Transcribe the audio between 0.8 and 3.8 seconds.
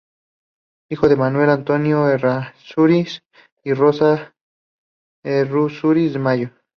Hijo de Manuel Antonio Errázuriz y de